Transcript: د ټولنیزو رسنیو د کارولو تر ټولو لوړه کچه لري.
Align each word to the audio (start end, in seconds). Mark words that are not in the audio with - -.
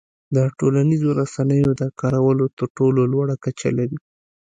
د 0.35 0.37
ټولنیزو 0.59 1.09
رسنیو 1.21 1.71
د 1.81 1.83
کارولو 1.99 2.45
تر 2.57 2.67
ټولو 2.77 3.01
لوړه 3.13 3.35
کچه 3.43 3.69
لري. 3.77 3.97